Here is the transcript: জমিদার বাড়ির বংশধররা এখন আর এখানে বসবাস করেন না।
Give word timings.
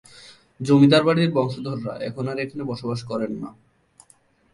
জমিদার 0.59 1.03
বাড়ির 1.07 1.31
বংশধররা 1.31 1.93
এখন 2.07 2.25
আর 2.27 2.37
এখানে 2.39 2.63
বসবাস 2.71 2.99
করেন 3.09 3.31
না। 3.41 3.49